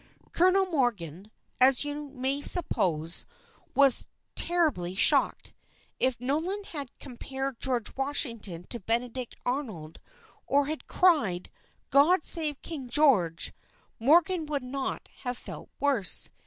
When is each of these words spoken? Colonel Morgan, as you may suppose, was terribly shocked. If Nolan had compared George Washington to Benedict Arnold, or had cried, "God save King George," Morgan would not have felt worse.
Colonel 0.31 0.65
Morgan, 0.65 1.29
as 1.59 1.85
you 1.85 2.09
may 2.09 2.41
suppose, 2.41 3.27
was 3.75 4.07
terribly 4.33 4.95
shocked. 4.95 5.53
If 5.99 6.19
Nolan 6.19 6.63
had 6.63 6.89
compared 6.97 7.59
George 7.59 7.95
Washington 7.95 8.63
to 8.71 8.79
Benedict 8.79 9.35
Arnold, 9.45 9.99
or 10.47 10.65
had 10.65 10.87
cried, 10.87 11.51
"God 11.91 12.25
save 12.25 12.59
King 12.63 12.89
George," 12.89 13.53
Morgan 13.99 14.47
would 14.47 14.63
not 14.63 15.07
have 15.17 15.37
felt 15.37 15.69
worse. 15.79 16.31